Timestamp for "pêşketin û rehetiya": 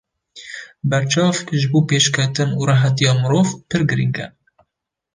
1.89-3.13